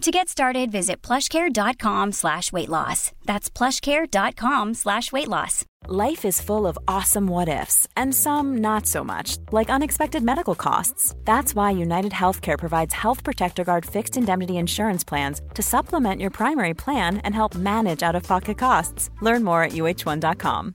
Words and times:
To 0.00 0.10
get 0.10 0.30
started, 0.30 0.72
visit 0.72 1.02
plushcare.com 1.02 2.12
slash 2.12 2.52
weight 2.52 2.70
loss. 2.70 3.12
That's 3.26 3.50
plushcare.com 3.50 4.72
slash 4.72 5.12
weight 5.12 5.28
loss. 5.28 5.66
Life 5.88 6.24
is 6.24 6.40
full 6.40 6.66
of 6.66 6.78
awesome 6.88 7.26
what 7.26 7.48
ifs, 7.48 7.86
and 7.96 8.14
some 8.14 8.56
not 8.62 8.86
so 8.86 9.04
much, 9.04 9.36
like 9.52 9.68
unexpected 9.68 10.22
medical 10.22 10.54
costs. 10.54 11.14
That's 11.26 11.54
why 11.54 11.72
United 11.72 12.12
Healthcare 12.12 12.58
provides 12.58 12.94
Health 12.94 13.22
Protector 13.24 13.62
Guard 13.62 13.84
fixed 13.84 14.16
indemnity 14.16 14.56
insurance 14.56 15.04
plans 15.04 15.42
to 15.54 15.62
supplement 15.62 16.20
your 16.20 16.30
primary 16.30 16.74
plan 16.74 17.18
and 17.18 17.34
help 17.34 17.54
manage 17.54 18.02
out 18.02 18.14
of 18.16 18.22
pocket 18.22 18.56
costs. 18.56 19.10
Learn 19.20 19.44
more 19.44 19.62
at 19.64 19.72
uh1.com. 19.72 20.74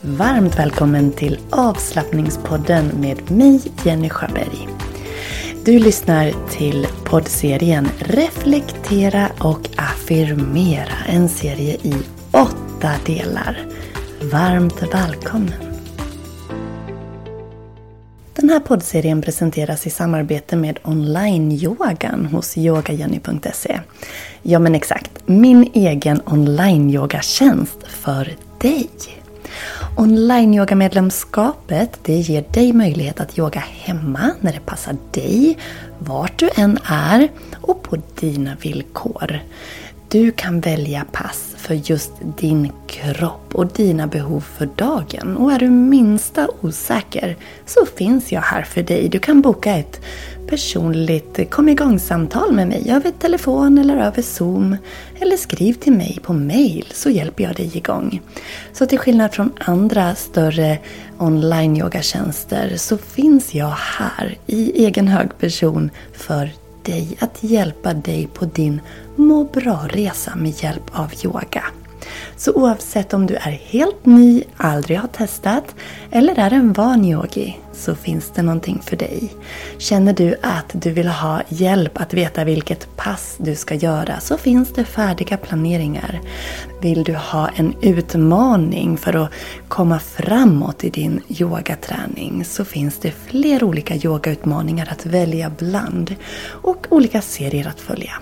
Varmt 0.00 0.58
välkommen 0.58 1.12
till 1.12 1.38
avslappningspodden 1.50 2.86
med 2.86 3.30
mig, 3.30 3.60
Jenny 3.84 4.10
Sjöberg. 4.10 4.68
Du 5.68 5.78
lyssnar 5.78 6.32
till 6.50 6.86
poddserien 7.04 7.88
Reflektera 7.98 9.30
och 9.40 9.68
affirmera. 9.76 10.92
En 11.06 11.28
serie 11.28 11.74
i 11.74 11.94
åtta 12.30 12.90
delar. 13.06 13.58
Varmt 14.32 14.82
välkommen! 14.94 15.52
Den 18.34 18.50
här 18.50 18.60
poddserien 18.60 19.22
presenteras 19.22 19.86
i 19.86 19.90
samarbete 19.90 20.56
med 20.56 20.78
online-yogan 20.82 22.26
hos 22.26 22.58
yogajenny.se. 22.58 23.80
Ja 24.42 24.58
men 24.58 24.74
exakt, 24.74 25.10
min 25.26 25.70
egen 25.74 26.20
online-yogatjänst 26.26 27.86
för 27.86 28.36
dig. 28.60 28.90
Online-yogamedlemskapet 29.98 31.98
det 32.02 32.12
ger 32.12 32.44
dig 32.52 32.72
möjlighet 32.72 33.20
att 33.20 33.38
yoga 33.38 33.60
hemma 33.60 34.30
när 34.40 34.52
det 34.52 34.60
passar 34.60 34.96
dig, 35.10 35.58
vart 35.98 36.38
du 36.38 36.50
än 36.56 36.78
är 36.84 37.28
och 37.60 37.82
på 37.82 37.96
dina 38.20 38.56
villkor. 38.60 39.40
Du 40.10 40.30
kan 40.30 40.60
välja 40.60 41.04
pass 41.12 41.54
för 41.56 41.74
just 41.74 42.12
din 42.38 42.72
kropp 42.86 43.54
och 43.54 43.66
dina 43.66 44.06
behov 44.06 44.40
för 44.40 44.68
dagen. 44.76 45.36
Och 45.36 45.52
är 45.52 45.58
du 45.58 45.70
minsta 45.70 46.48
osäker 46.60 47.36
så 47.66 47.86
finns 47.86 48.32
jag 48.32 48.40
här 48.40 48.62
för 48.62 48.82
dig. 48.82 49.08
Du 49.08 49.18
kan 49.18 49.40
boka 49.40 49.76
ett 49.76 50.00
personligt 50.46 51.50
kom 51.50 51.68
igång-samtal 51.68 52.52
med 52.52 52.68
mig 52.68 52.90
över 52.90 53.10
telefon 53.10 53.78
eller 53.78 53.96
över 53.96 54.22
Zoom. 54.22 54.76
Eller 55.20 55.36
skriv 55.36 55.72
till 55.74 55.92
mig 55.92 56.18
på 56.22 56.32
mail 56.32 56.86
så 56.92 57.10
hjälper 57.10 57.44
jag 57.44 57.56
dig 57.56 57.76
igång. 57.76 58.20
Så 58.72 58.86
till 58.86 58.98
skillnad 58.98 59.34
från 59.34 59.52
andra 59.58 60.14
större 60.14 60.78
online-yogatjänster 61.18 62.76
så 62.76 62.98
finns 62.98 63.54
jag 63.54 63.74
här 63.98 64.38
i 64.46 64.84
egen 64.84 65.08
hög 65.08 65.38
person 65.38 65.90
för 66.12 66.50
dig 66.82 67.16
att 67.20 67.42
hjälpa 67.42 67.94
dig 67.94 68.28
på 68.34 68.44
din 68.44 68.80
må 69.18 69.44
bra-resa 69.44 70.36
med 70.36 70.62
hjälp 70.62 70.90
av 70.92 71.12
yoga. 71.24 71.64
Så 72.36 72.52
oavsett 72.52 73.14
om 73.14 73.26
du 73.26 73.34
är 73.34 73.50
helt 73.50 74.06
ny, 74.06 74.42
aldrig 74.56 74.98
har 74.98 75.08
testat 75.08 75.74
eller 76.10 76.38
är 76.38 76.52
en 76.52 76.72
van 76.72 77.04
yogi 77.04 77.56
så 77.72 77.94
finns 77.94 78.30
det 78.34 78.42
någonting 78.42 78.82
för 78.84 78.96
dig. 78.96 79.32
Känner 79.78 80.12
du 80.12 80.36
att 80.42 80.70
du 80.72 80.90
vill 80.90 81.08
ha 81.08 81.42
hjälp 81.48 82.00
att 82.00 82.14
veta 82.14 82.44
vilket 82.44 82.96
pass 82.96 83.36
du 83.38 83.54
ska 83.54 83.74
göra 83.74 84.20
så 84.20 84.38
finns 84.38 84.72
det 84.72 84.84
färdiga 84.84 85.36
planeringar. 85.36 86.20
Vill 86.80 87.04
du 87.04 87.14
ha 87.14 87.48
en 87.48 87.74
utmaning 87.80 88.96
för 88.96 89.24
att 89.24 89.30
komma 89.68 89.98
framåt 89.98 90.84
i 90.84 90.90
din 90.90 91.20
yogaträning 91.28 92.44
så 92.44 92.64
finns 92.64 92.98
det 92.98 93.10
fler 93.10 93.64
olika 93.64 93.96
yogautmaningar 93.96 94.88
att 94.90 95.06
välja 95.06 95.50
bland 95.58 96.14
och 96.48 96.86
olika 96.90 97.20
serier 97.20 97.68
att 97.68 97.80
följa. 97.80 98.12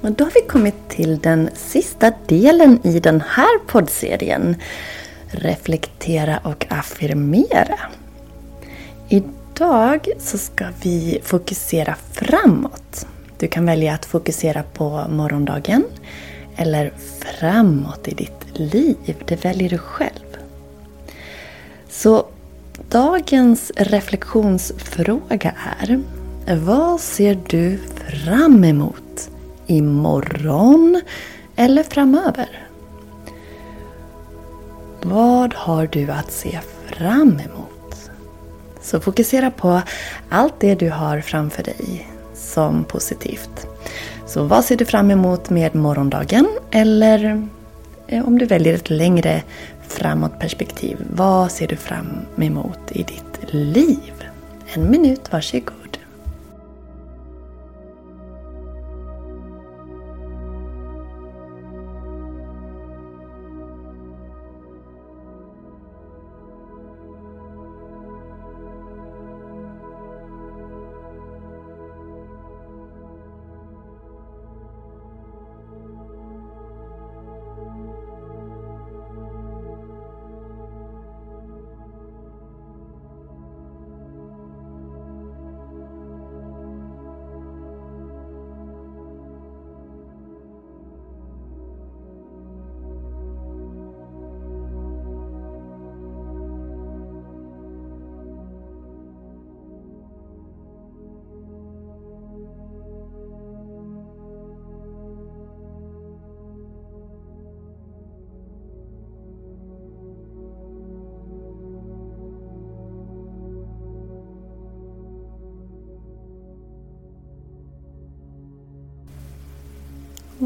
Och 0.00 0.12
då 0.12 0.24
har 0.24 0.32
vi 0.34 0.40
kommit 0.40 0.88
till 0.88 1.18
den 1.18 1.50
sista 1.54 2.12
delen 2.26 2.80
i 2.82 3.00
den 3.00 3.22
här 3.28 3.58
poddserien. 3.66 4.56
Reflektera 5.26 6.38
och 6.38 6.66
affirmera. 6.70 7.78
Idag 9.08 10.08
så 10.18 10.38
ska 10.38 10.66
vi 10.82 11.20
fokusera 11.22 11.96
framåt. 12.12 13.06
Du 13.38 13.48
kan 13.48 13.66
välja 13.66 13.94
att 13.94 14.04
fokusera 14.04 14.62
på 14.62 15.06
morgondagen 15.08 15.84
eller 16.56 16.92
framåt 17.38 18.08
i 18.08 18.14
ditt 18.14 18.58
liv. 18.58 18.96
Det 19.26 19.44
väljer 19.44 19.68
du 19.68 19.78
själv. 19.78 20.36
Så 21.88 22.26
dagens 22.88 23.72
reflektionsfråga 23.76 25.54
är 25.80 26.00
Vad 26.56 27.00
ser 27.00 27.38
du 27.48 27.78
fram 28.08 28.64
emot 28.64 29.29
imorgon 29.70 31.00
eller 31.56 31.82
framöver? 31.82 32.68
Vad 35.02 35.54
har 35.54 35.86
du 35.86 36.10
att 36.10 36.32
se 36.32 36.58
fram 36.86 37.28
emot? 37.28 38.10
Så 38.80 39.00
fokusera 39.00 39.50
på 39.50 39.82
allt 40.28 40.54
det 40.60 40.74
du 40.74 40.90
har 40.90 41.20
framför 41.20 41.62
dig 41.62 42.08
som 42.34 42.84
positivt. 42.84 43.66
Så 44.26 44.44
vad 44.44 44.64
ser 44.64 44.76
du 44.76 44.84
fram 44.84 45.10
emot 45.10 45.50
med 45.50 45.74
morgondagen? 45.74 46.48
Eller 46.70 47.48
eh, 48.06 48.28
om 48.28 48.38
du 48.38 48.46
väljer 48.46 48.74
ett 48.74 48.90
längre 48.90 49.42
framåtperspektiv, 49.88 50.98
vad 51.16 51.50
ser 51.52 51.66
du 51.66 51.76
fram 51.76 52.08
emot 52.38 52.78
i 52.88 53.02
ditt 53.02 53.52
liv? 53.52 54.24
En 54.74 54.90
minut, 54.90 55.32
varsågod. 55.32 55.79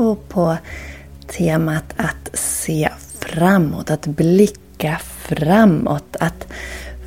Och 0.00 0.29
på 0.29 0.56
temat 1.26 1.85
att 1.96 2.31
se 2.38 2.88
framåt, 3.20 3.91
att 3.91 4.06
blicka 4.06 4.99
framåt, 4.99 6.17
att 6.20 6.46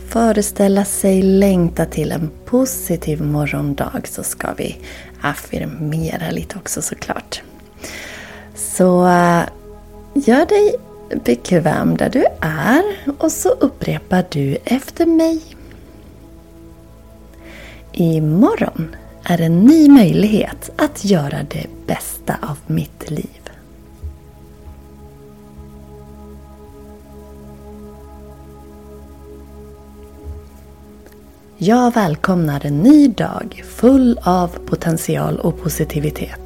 föreställa 0.10 0.86
sig 0.86 1.22
längta 1.22 1.86
till 1.86 2.12
en 2.12 2.30
positiv 2.46 3.22
morgondag 3.22 4.02
så 4.04 4.24
ska 4.24 4.54
vi 4.54 4.78
affirmera 5.22 6.32
lite 6.32 6.58
också 6.58 6.82
såklart. 6.82 7.42
Så 8.56 9.08
eh, 9.08 9.44
gör 10.14 10.46
dig 10.46 10.76
bekväm 11.26 11.98
där 11.98 12.10
du 12.10 12.26
är 12.42 12.84
och 13.18 13.32
så 13.32 13.50
upprepar 13.50 14.26
du 14.30 14.58
efter 14.66 15.06
mig. 15.06 15.42
Imorgon 17.92 18.96
är 19.30 19.42
en 19.42 19.60
ny 19.60 19.90
möjlighet 19.90 20.70
att 20.76 21.06
göra 21.06 21.38
det 21.50 21.66
bästa 21.88 22.36
av 22.42 22.58
mitt 22.68 23.10
liv. 23.10 23.50
Jag 31.58 31.94
välkomnar 31.94 32.66
en 32.66 32.78
ny 32.78 33.08
dag 33.08 33.64
full 33.68 34.20
av 34.24 34.48
potential 34.48 35.40
och 35.40 35.62
positivitet. 35.62 36.42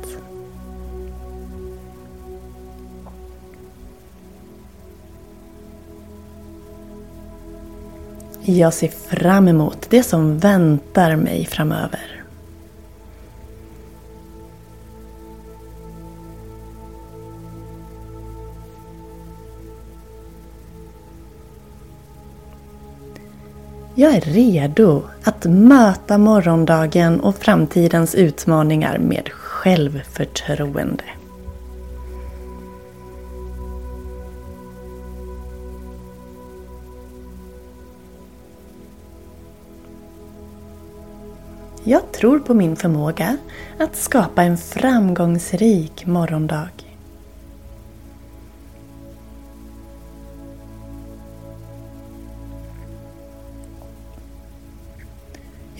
Jag 8.43 8.73
ser 8.73 8.87
fram 8.87 9.47
emot 9.47 9.87
det 9.89 10.03
som 10.03 10.37
väntar 10.37 11.15
mig 11.15 11.45
framöver. 11.45 12.20
Jag 23.95 24.15
är 24.15 24.21
redo 24.21 25.03
att 25.23 25.45
möta 25.45 26.17
morgondagen 26.17 27.19
och 27.19 27.35
framtidens 27.35 28.15
utmaningar 28.15 28.97
med 28.97 29.29
självförtroende. 29.29 31.03
Jag 41.83 42.11
tror 42.11 42.39
på 42.39 42.53
min 42.53 42.75
förmåga 42.75 43.37
att 43.79 43.95
skapa 43.95 44.43
en 44.43 44.57
framgångsrik 44.57 46.05
morgondag. 46.05 46.69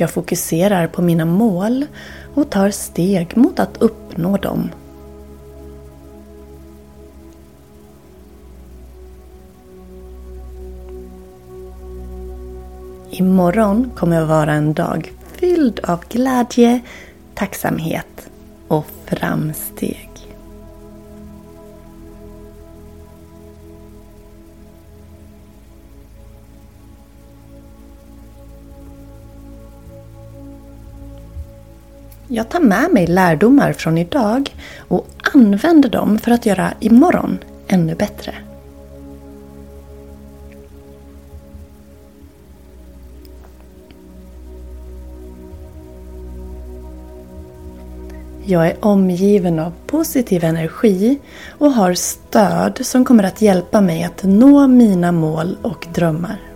Jag 0.02 0.12
fokuserar 0.12 0.88
på 0.88 1.02
mina 1.02 1.26
mål 1.26 1.86
och 2.34 2.50
tar 2.50 2.70
steg 2.70 3.38
mot 3.38 3.60
att 3.60 3.78
uppnå 3.78 4.38
dem. 4.38 4.70
Imorgon 13.10 13.92
kommer 13.96 14.22
att 14.22 14.28
vara 14.28 14.54
en 14.54 14.74
dag 14.74 15.14
fylld 15.36 15.80
av 15.84 16.04
glädje, 16.10 16.80
tacksamhet 17.34 18.30
och 18.68 18.86
framsteg. 19.06 20.11
Jag 32.34 32.50
tar 32.50 32.60
med 32.60 32.92
mig 32.92 33.08
lärdomar 33.08 33.74
från 33.74 33.98
idag 33.98 34.56
och 34.88 35.08
använder 35.34 35.90
dem 35.90 36.20
för 36.20 36.32
att 36.32 36.46
göra 36.46 36.74
imorgon 36.80 37.38
ännu 37.68 37.96
bättre. 37.96 38.36
Jag 48.46 48.68
är 48.68 48.86
omgiven 48.86 49.60
av 49.60 49.74
positiv 49.88 50.44
energi 50.44 51.20
och 51.50 51.72
har 51.72 51.94
stöd 51.94 52.80
som 52.86 53.06
kommer 53.06 53.24
att 53.24 53.42
hjälpa 53.42 53.82
mig 53.82 54.04
att 54.04 54.24
nå 54.24 54.68
mina 54.68 55.12
mål 55.12 55.58
och 55.62 55.88
drömmar. 55.94 56.51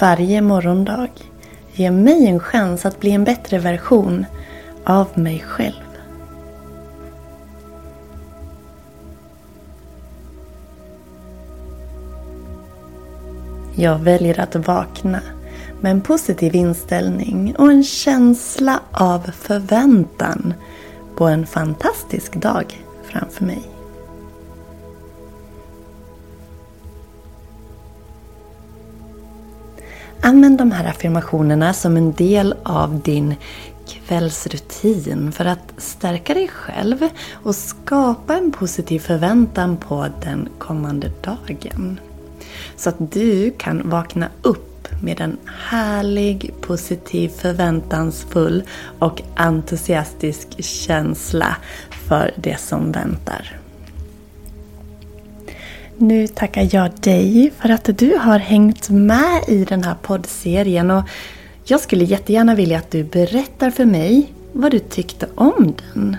Varje 0.00 0.40
morgondag 0.40 1.08
ger 1.72 1.90
mig 1.90 2.26
en 2.26 2.40
chans 2.40 2.86
att 2.86 3.00
bli 3.00 3.10
en 3.10 3.24
bättre 3.24 3.58
version 3.58 4.26
av 4.84 5.06
mig 5.14 5.44
själv. 5.46 5.74
Jag 13.74 13.98
väljer 13.98 14.40
att 14.40 14.56
vakna 14.56 15.20
med 15.80 15.92
en 15.92 16.00
positiv 16.00 16.54
inställning 16.54 17.56
och 17.58 17.70
en 17.70 17.84
känsla 17.84 18.80
av 18.92 19.20
förväntan 19.20 20.54
på 21.16 21.24
en 21.24 21.46
fantastisk 21.46 22.34
dag 22.34 22.84
framför 23.04 23.44
mig. 23.44 23.73
Använd 30.26 30.58
de 30.58 30.72
här 30.72 30.84
affirmationerna 30.84 31.72
som 31.72 31.96
en 31.96 32.12
del 32.12 32.54
av 32.62 33.00
din 33.00 33.34
kvällsrutin 33.88 35.32
för 35.32 35.44
att 35.44 35.74
stärka 35.76 36.34
dig 36.34 36.48
själv 36.48 37.08
och 37.32 37.54
skapa 37.54 38.36
en 38.36 38.52
positiv 38.52 39.00
förväntan 39.00 39.76
på 39.76 40.06
den 40.22 40.48
kommande 40.58 41.10
dagen. 41.22 42.00
Så 42.76 42.88
att 42.88 43.12
du 43.12 43.50
kan 43.50 43.90
vakna 43.90 44.28
upp 44.42 44.88
med 45.02 45.20
en 45.20 45.36
härlig, 45.46 46.54
positiv, 46.60 47.28
förväntansfull 47.28 48.62
och 48.98 49.22
entusiastisk 49.36 50.64
känsla 50.64 51.56
för 52.08 52.34
det 52.36 52.60
som 52.60 52.92
väntar. 52.92 53.63
Nu 55.98 56.26
tackar 56.26 56.68
jag 56.72 56.90
dig 57.00 57.52
för 57.60 57.68
att 57.68 57.98
du 57.98 58.16
har 58.16 58.38
hängt 58.38 58.90
med 58.90 59.42
i 59.48 59.64
den 59.64 59.84
här 59.84 59.94
poddserien 60.02 60.90
och 60.90 61.04
jag 61.64 61.80
skulle 61.80 62.04
jättegärna 62.04 62.54
vilja 62.54 62.78
att 62.78 62.90
du 62.90 63.04
berättar 63.04 63.70
för 63.70 63.84
mig 63.84 64.32
vad 64.52 64.70
du 64.70 64.78
tyckte 64.78 65.28
om 65.34 65.74
den. 65.92 66.16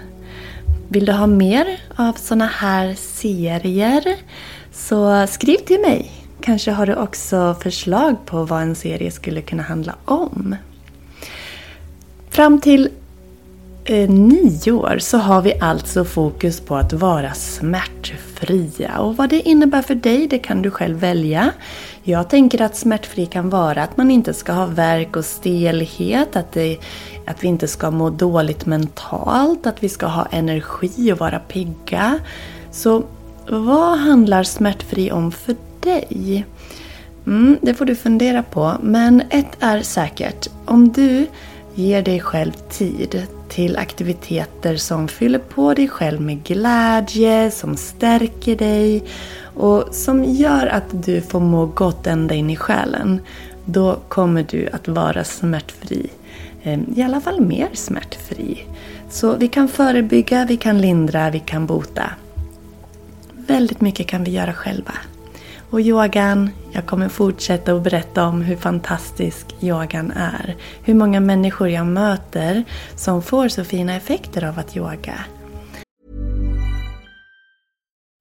Vill 0.87 1.05
du 1.05 1.11
ha 1.11 1.27
mer 1.27 1.79
av 1.95 2.13
såna 2.13 2.45
här 2.45 2.93
serier 2.93 4.15
så 4.73 5.27
skriv 5.27 5.57
till 5.57 5.81
mig. 5.81 6.11
Kanske 6.41 6.71
har 6.71 6.85
du 6.85 6.95
också 6.95 7.55
förslag 7.61 8.15
på 8.25 8.43
vad 8.43 8.61
en 8.61 8.75
serie 8.75 9.11
skulle 9.11 9.41
kunna 9.41 9.63
handla 9.63 9.95
om. 10.05 10.55
Fram 12.29 12.61
till 12.61 12.89
eh, 13.85 14.09
nio 14.09 14.71
år 14.71 14.97
så 14.99 15.17
har 15.17 15.41
vi 15.41 15.59
alltså 15.59 16.05
fokus 16.05 16.59
på 16.59 16.75
att 16.75 16.93
vara 16.93 17.33
smärtfria. 18.45 18.99
Och 18.99 19.17
vad 19.17 19.29
det 19.29 19.41
innebär 19.41 19.81
för 19.81 19.95
dig, 19.95 20.27
det 20.27 20.39
kan 20.39 20.61
du 20.61 20.71
själv 20.71 20.97
välja. 20.97 21.51
Jag 22.03 22.29
tänker 22.29 22.61
att 22.61 22.75
smärtfri 22.75 23.25
kan 23.25 23.49
vara 23.49 23.83
att 23.83 23.97
man 23.97 24.11
inte 24.11 24.33
ska 24.33 24.53
ha 24.53 24.65
värk 24.65 25.15
och 25.15 25.25
stelhet, 25.25 26.35
att, 26.35 26.51
det, 26.51 26.77
att 27.27 27.43
vi 27.43 27.47
inte 27.47 27.67
ska 27.67 27.91
må 27.91 28.09
dåligt 28.09 28.65
mentalt, 28.65 29.65
att 29.65 29.83
vi 29.83 29.89
ska 29.89 30.05
ha 30.05 30.25
energi 30.31 31.11
och 31.11 31.19
vara 31.19 31.39
pigga. 31.39 32.19
Så 32.71 33.03
vad 33.49 33.97
handlar 33.99 34.43
smärtfri 34.43 35.11
om 35.11 35.31
för 35.31 35.55
dig? 35.79 36.45
Mm, 37.27 37.57
det 37.61 37.73
får 37.73 37.85
du 37.85 37.95
fundera 37.95 38.43
på. 38.43 38.77
Men 38.81 39.21
ett 39.29 39.57
är 39.59 39.81
säkert. 39.81 40.47
Om 40.65 40.91
du 40.91 41.27
ger 41.75 42.01
dig 42.01 42.19
själv 42.19 42.51
tid 42.69 43.27
till 43.49 43.77
aktiviteter 43.77 44.75
som 44.75 45.07
fyller 45.07 45.39
på 45.39 45.73
dig 45.73 45.87
själv 45.87 46.21
med 46.21 46.43
glädje, 46.43 47.51
som 47.51 47.77
stärker 47.77 48.55
dig 48.55 49.03
och 49.55 49.83
som 49.91 50.23
gör 50.23 50.67
att 50.67 51.03
du 51.05 51.21
får 51.21 51.39
må 51.39 51.65
gott 51.65 52.07
ända 52.07 52.35
in 52.35 52.49
i 52.49 52.55
själen. 52.55 53.21
Då 53.65 53.99
kommer 54.07 54.45
du 54.49 54.69
att 54.73 54.87
vara 54.87 55.23
smärtfri. 55.23 56.09
Ehm, 56.63 56.85
I 56.95 57.03
alla 57.03 57.21
fall 57.21 57.41
mer 57.41 57.69
smärtfri. 57.73 58.63
Så 59.09 59.35
vi 59.35 59.47
kan 59.47 59.67
förebygga, 59.67 60.45
vi 60.45 60.57
kan 60.57 60.81
lindra, 60.81 61.29
vi 61.29 61.39
kan 61.39 61.65
bota. 61.65 62.09
Väldigt 63.47 63.81
mycket 63.81 64.07
kan 64.07 64.23
vi 64.23 64.31
göra 64.31 64.53
själva. 64.53 64.93
Och 65.69 65.81
yogan, 65.81 66.49
jag 66.71 66.85
kommer 66.85 67.09
fortsätta 67.09 67.73
att 67.73 67.83
berätta 67.83 68.25
om 68.27 68.41
hur 68.41 68.55
fantastisk 68.55 69.45
yogan 69.61 70.11
är. 70.11 70.55
Hur 70.83 70.93
många 70.93 71.19
människor 71.19 71.69
jag 71.69 71.87
möter 71.87 72.63
som 72.95 73.21
får 73.21 73.47
så 73.47 73.63
fina 73.63 73.95
effekter 73.95 74.43
av 74.43 74.59
att 74.59 74.75
yoga. 74.77 75.25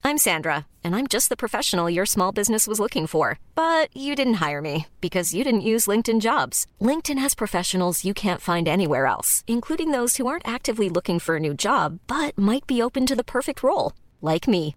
I'm 0.06 0.18
Sandra 0.18 0.66
and 0.84 0.94
I'm 0.94 1.06
just 1.06 1.30
the 1.30 1.36
professional 1.36 1.88
your 1.88 2.06
small 2.06 2.30
business 2.30 2.66
was 2.66 2.78
looking 2.78 3.06
for. 3.06 3.38
But 3.54 3.88
you 3.96 4.14
didn't 4.14 4.48
hire 4.48 4.60
me 4.60 4.86
because 5.00 5.36
you 5.36 5.44
didn't 5.44 5.70
use 5.72 5.90
LinkedIn 5.90 6.20
jobs. 6.20 6.66
LinkedIn 6.80 7.18
has 7.18 7.34
professionals 7.34 8.04
you 8.04 8.12
can't 8.14 8.40
find 8.40 8.68
anywhere 8.68 9.06
else, 9.06 9.44
including 9.46 9.92
those 9.92 10.18
who 10.18 10.26
aren't 10.26 10.46
actively 10.46 10.90
looking 10.90 11.18
for 11.18 11.36
a 11.36 11.40
new 11.40 11.54
job 11.54 12.00
but 12.06 12.36
might 12.36 12.66
be 12.66 12.82
open 12.82 13.06
to 13.06 13.16
the 13.16 13.24
perfect 13.24 13.62
role, 13.62 13.92
like 14.20 14.46
me. 14.46 14.76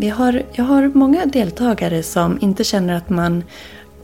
Vi 0.00 0.08
har, 0.08 0.42
jag 0.52 0.64
har 0.64 0.90
många 0.94 1.26
deltagare 1.26 2.02
som 2.02 2.38
inte 2.40 2.64
känner 2.64 2.94
att 2.94 3.10
man 3.10 3.44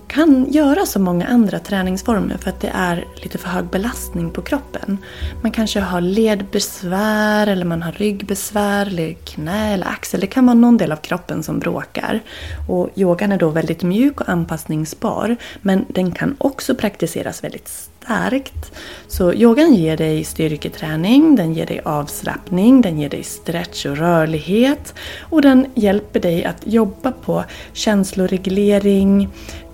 kan 0.08 0.46
göra 0.50 0.86
så 0.86 0.98
många 0.98 1.26
andra 1.26 1.58
träningsformer 1.58 2.36
för 2.36 2.50
att 2.50 2.60
det 2.60 2.70
är 2.74 3.04
lite 3.22 3.38
för 3.38 3.48
hög 3.48 3.64
belastning 3.64 4.30
på 4.30 4.42
kroppen. 4.42 4.98
Man 5.42 5.52
kanske 5.52 5.80
har 5.80 6.00
ledbesvär 6.00 7.46
eller 7.46 7.64
man 7.64 7.82
har 7.82 7.92
ryggbesvär 7.92 8.86
eller 8.86 9.12
knä 9.12 9.74
eller 9.74 9.86
axel. 9.86 10.20
Det 10.20 10.26
kan 10.26 10.46
vara 10.46 10.54
någon 10.54 10.76
del 10.76 10.92
av 10.92 10.96
kroppen 10.96 11.42
som 11.42 11.58
bråkar. 11.58 12.20
Och 12.68 12.90
yogan 12.94 13.32
är 13.32 13.38
då 13.38 13.48
väldigt 13.48 13.82
mjuk 13.82 14.20
och 14.20 14.28
anpassningsbar 14.28 15.36
men 15.62 15.84
den 15.88 16.12
kan 16.12 16.36
också 16.38 16.74
praktiseras 16.74 17.44
väldigt 17.44 17.68
starkt. 17.68 18.72
Så 19.08 19.34
yogan 19.34 19.74
ger 19.74 19.96
dig 19.96 20.24
styrketräning, 20.24 21.36
den 21.36 21.54
ger 21.54 21.66
dig 21.66 21.80
avslappning, 21.84 22.80
den 22.80 22.98
ger 22.98 23.08
dig 23.08 23.22
stretch 23.22 23.86
och 23.86 23.96
rörlighet 23.96 24.94
och 25.20 25.42
den 25.42 25.66
hjälper 25.74 26.20
dig 26.20 26.44
att 26.44 26.66
jobba 26.66 27.12
på 27.12 27.44
känsloreglering, 27.72 29.28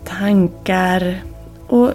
tankar 0.05 1.23
och 1.67 1.93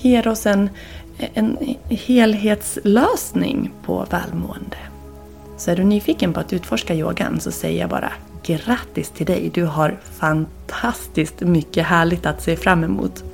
ger 0.00 0.28
oss 0.28 0.46
en, 0.46 0.70
en 1.18 1.58
helhetslösning 1.88 3.72
på 3.84 4.06
välmående. 4.10 4.76
Så 5.56 5.70
är 5.70 5.76
du 5.76 5.84
nyfiken 5.84 6.32
på 6.32 6.40
att 6.40 6.52
utforska 6.52 6.94
yogan 6.94 7.40
så 7.40 7.50
säger 7.50 7.80
jag 7.80 7.90
bara 7.90 8.12
grattis 8.42 9.10
till 9.10 9.26
dig. 9.26 9.50
Du 9.54 9.64
har 9.64 9.98
fantastiskt 10.18 11.40
mycket 11.40 11.86
härligt 11.86 12.26
att 12.26 12.42
se 12.42 12.56
fram 12.56 12.84
emot. 12.84 13.24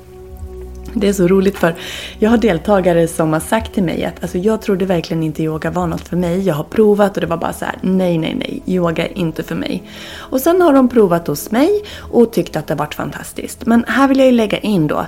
Det 0.94 1.08
är 1.08 1.12
så 1.12 1.28
roligt 1.28 1.58
för 1.58 1.74
jag 2.18 2.30
har 2.30 2.36
deltagare 2.36 3.08
som 3.08 3.32
har 3.32 3.40
sagt 3.40 3.74
till 3.74 3.82
mig 3.82 4.04
att 4.04 4.22
alltså, 4.22 4.38
jag 4.38 4.62
trodde 4.62 4.84
verkligen 4.84 5.22
inte 5.22 5.42
yoga 5.42 5.70
var 5.70 5.86
något 5.86 6.08
för 6.08 6.16
mig. 6.16 6.40
Jag 6.40 6.54
har 6.54 6.64
provat 6.64 7.16
och 7.16 7.20
det 7.20 7.26
var 7.26 7.36
bara 7.36 7.52
så 7.52 7.64
här: 7.64 7.78
nej, 7.80 8.18
nej, 8.18 8.34
nej, 8.34 8.62
yoga 8.66 9.06
är 9.06 9.18
inte 9.18 9.42
för 9.42 9.54
mig. 9.54 9.82
Och 10.16 10.40
sen 10.40 10.62
har 10.62 10.72
de 10.72 10.88
provat 10.88 11.26
hos 11.26 11.50
mig 11.50 11.70
och 11.98 12.32
tyckt 12.32 12.56
att 12.56 12.66
det 12.66 12.74
har 12.74 12.78
varit 12.78 12.94
fantastiskt. 12.94 13.66
Men 13.66 13.84
här 13.88 14.08
vill 14.08 14.18
jag 14.18 14.26
ju 14.26 14.32
lägga 14.32 14.58
in 14.58 14.86
då, 14.86 15.06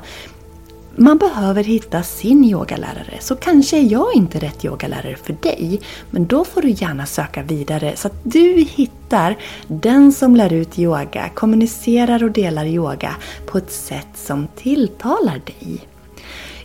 man 0.97 1.19
behöver 1.19 1.65
hitta 1.65 2.03
sin 2.03 2.45
yogalärare. 2.45 3.19
Så 3.21 3.37
kanske 3.37 3.79
är 3.79 3.93
jag 3.93 4.15
inte 4.15 4.39
rätt 4.39 4.65
yogalärare 4.65 5.17
för 5.17 5.37
dig. 5.43 5.81
Men 6.11 6.27
då 6.27 6.45
får 6.45 6.63
du 6.63 6.71
gärna 6.71 7.07
söka 7.07 7.43
vidare 7.43 7.97
så 7.97 8.09
att 8.09 8.21
du 8.23 8.67
hittar 8.71 9.37
den 9.67 10.13
som 10.13 10.37
lär 10.37 10.53
ut 10.53 10.79
yoga, 10.79 11.29
kommunicerar 11.35 12.25
och 12.25 12.31
delar 12.31 12.67
yoga 12.67 13.17
på 13.47 13.59
ett 13.59 13.73
sätt 13.73 14.09
som 14.15 14.49
tilltalar 14.57 15.41
dig. 15.45 15.81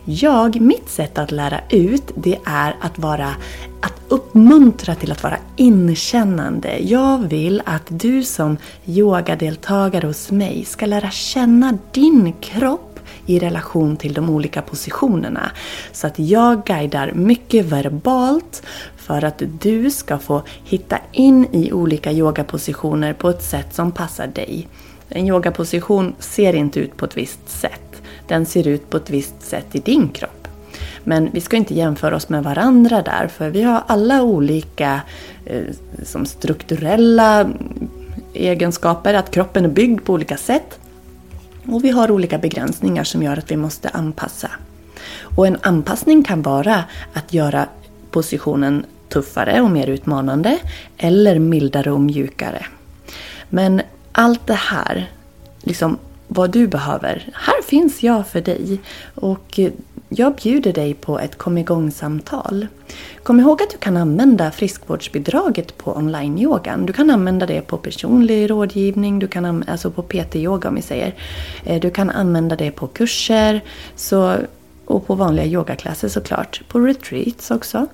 Jag, 0.04 0.60
mitt 0.60 0.88
sätt 0.88 1.18
att 1.18 1.30
lära 1.30 1.60
ut, 1.70 2.12
det 2.14 2.38
är 2.44 2.76
att 2.80 2.98
vara 2.98 3.34
att 3.80 3.94
uppmuntra 4.08 4.94
till 4.94 5.12
att 5.12 5.22
vara 5.22 5.36
inkännande. 5.56 6.78
Jag 6.78 7.18
vill 7.18 7.62
att 7.64 7.86
du 7.88 8.24
som 8.24 8.56
yogadeltagare 8.86 10.06
hos 10.06 10.30
mig 10.30 10.64
ska 10.64 10.86
lära 10.86 11.10
känna 11.10 11.78
din 11.92 12.32
kropp 12.40 12.89
i 13.26 13.38
relation 13.38 13.96
till 13.96 14.14
de 14.14 14.30
olika 14.30 14.62
positionerna. 14.62 15.50
Så 15.92 16.06
att 16.06 16.18
jag 16.18 16.64
guidar 16.64 17.12
mycket 17.12 17.64
verbalt 17.64 18.62
för 18.96 19.24
att 19.24 19.42
du 19.60 19.90
ska 19.90 20.18
få 20.18 20.42
hitta 20.64 20.98
in 21.12 21.46
i 21.52 21.72
olika 21.72 22.12
yogapositioner 22.12 23.12
på 23.12 23.28
ett 23.28 23.42
sätt 23.42 23.74
som 23.74 23.92
passar 23.92 24.26
dig. 24.26 24.68
En 25.08 25.26
yogaposition 25.26 26.14
ser 26.18 26.54
inte 26.54 26.80
ut 26.80 26.96
på 26.96 27.04
ett 27.04 27.16
visst 27.16 27.48
sätt. 27.50 28.02
Den 28.28 28.46
ser 28.46 28.68
ut 28.68 28.90
på 28.90 28.96
ett 28.96 29.10
visst 29.10 29.42
sätt 29.42 29.66
i 29.72 29.78
din 29.78 30.08
kropp. 30.08 30.48
Men 31.04 31.30
vi 31.32 31.40
ska 31.40 31.56
inte 31.56 31.74
jämföra 31.74 32.16
oss 32.16 32.28
med 32.28 32.44
varandra 32.44 33.02
där, 33.02 33.28
för 33.28 33.50
vi 33.50 33.62
har 33.62 33.82
alla 33.86 34.22
olika 34.22 35.00
eh, 35.44 35.62
som 36.04 36.26
strukturella 36.26 37.50
egenskaper, 38.32 39.14
att 39.14 39.30
kroppen 39.30 39.64
är 39.64 39.68
byggd 39.68 40.04
på 40.04 40.12
olika 40.12 40.36
sätt. 40.36 40.78
Och 41.66 41.84
vi 41.84 41.90
har 41.90 42.10
olika 42.10 42.38
begränsningar 42.38 43.04
som 43.04 43.22
gör 43.22 43.36
att 43.36 43.50
vi 43.50 43.56
måste 43.56 43.88
anpassa. 43.88 44.50
Och 45.36 45.46
en 45.46 45.58
anpassning 45.62 46.24
kan 46.24 46.42
vara 46.42 46.84
att 47.12 47.32
göra 47.32 47.66
positionen 48.10 48.86
tuffare 49.08 49.60
och 49.60 49.70
mer 49.70 49.86
utmanande 49.86 50.58
eller 50.96 51.38
mildare 51.38 51.90
och 51.90 52.00
mjukare. 52.00 52.66
Men 53.48 53.82
allt 54.12 54.46
det 54.46 54.54
här, 54.54 55.10
liksom 55.60 55.98
vad 56.28 56.50
du 56.50 56.66
behöver, 56.66 57.28
här 57.34 57.62
finns 57.62 58.02
jag 58.02 58.28
för 58.28 58.40
dig. 58.40 58.80
Och 59.14 59.60
jag 60.12 60.34
bjuder 60.34 60.72
dig 60.72 60.94
på 60.94 61.18
ett 61.18 61.38
kom 61.38 61.58
igång-samtal. 61.58 62.66
Kom 63.22 63.40
ihåg 63.40 63.62
att 63.62 63.70
du 63.70 63.76
kan 63.76 63.96
använda 63.96 64.50
friskvårdsbidraget 64.50 65.78
på 65.78 65.96
online-yogan. 65.96 66.86
Du 66.86 66.92
kan 66.92 67.10
använda 67.10 67.46
det 67.46 67.60
på 67.60 67.76
personlig 67.76 68.50
rådgivning, 68.50 69.18
du 69.18 69.28
kan 69.28 69.64
alltså 69.68 69.90
på 69.90 70.02
PT-yoga 70.02 70.68
om 70.68 70.74
vi 70.74 70.82
säger. 70.82 71.14
Eh, 71.64 71.80
du 71.80 71.90
kan 71.90 72.10
använda 72.10 72.56
det 72.56 72.70
på 72.70 72.86
kurser 72.86 73.60
så, 73.96 74.36
och 74.84 75.06
på 75.06 75.14
vanliga 75.14 75.46
yogaklasser 75.46 76.08
såklart. 76.08 76.62
På 76.68 76.78
retreats 76.78 77.50
också. 77.50 77.86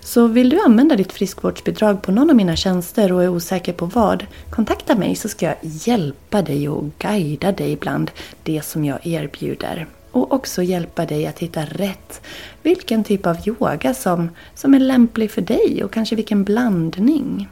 Så 0.00 0.26
vill 0.26 0.48
du 0.48 0.60
använda 0.60 0.96
ditt 0.96 1.12
friskvårdsbidrag 1.12 2.02
på 2.02 2.12
någon 2.12 2.30
av 2.30 2.36
mina 2.36 2.56
tjänster 2.56 3.12
och 3.12 3.22
är 3.22 3.28
osäker 3.28 3.72
på 3.72 3.86
vad, 3.86 4.26
kontakta 4.50 4.94
mig 4.94 5.16
så 5.16 5.28
ska 5.28 5.46
jag 5.46 5.56
hjälpa 5.60 6.42
dig 6.42 6.68
och 6.68 6.84
guida 6.98 7.52
dig 7.52 7.76
bland 7.76 8.10
det 8.42 8.64
som 8.64 8.84
jag 8.84 9.06
erbjuder 9.06 9.86
och 10.16 10.32
också 10.32 10.62
hjälpa 10.62 11.06
dig 11.06 11.26
att 11.26 11.38
hitta 11.38 11.64
rätt. 11.64 12.20
Vilken 12.62 13.04
typ 13.04 13.26
av 13.26 13.36
yoga 13.48 13.94
som, 13.94 14.28
som 14.54 14.74
är 14.74 14.78
lämplig 14.78 15.30
för 15.30 15.42
dig 15.42 15.84
och 15.84 15.92
kanske 15.92 16.16
vilken 16.16 16.44
blandning. 16.44 17.48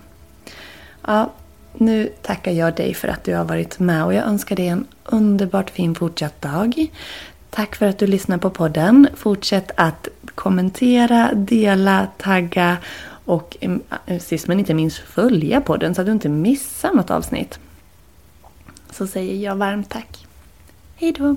Ja, 1.06 1.32
nu 1.72 2.12
tackar 2.22 2.52
jag 2.52 2.74
dig 2.74 2.94
för 2.94 3.08
att 3.08 3.24
du 3.24 3.34
har 3.34 3.44
varit 3.44 3.78
med 3.78 4.04
och 4.04 4.14
jag 4.14 4.24
önskar 4.24 4.56
dig 4.56 4.68
en 4.68 4.86
underbart 5.04 5.70
fin 5.70 5.94
fortsatt 5.94 6.42
dag. 6.42 6.86
Tack 7.50 7.76
för 7.76 7.86
att 7.86 7.98
du 7.98 8.06
lyssnar 8.06 8.38
på 8.38 8.50
podden. 8.50 9.08
Fortsätt 9.14 9.70
att 9.76 10.08
kommentera, 10.34 11.34
dela, 11.34 12.08
tagga 12.18 12.76
och 13.24 13.56
mm, 13.60 13.82
äh, 14.06 14.20
sist 14.20 14.46
men 14.46 14.58
inte 14.58 14.74
minst 14.74 14.98
följa 14.98 15.60
podden 15.60 15.94
så 15.94 16.00
att 16.00 16.06
du 16.06 16.12
inte 16.12 16.28
missar 16.28 16.92
något 16.92 17.10
avsnitt. 17.10 17.58
Så 18.90 19.06
säger 19.06 19.44
jag 19.44 19.56
varmt 19.56 19.90
tack. 19.90 20.26
Hejdå! 20.96 21.36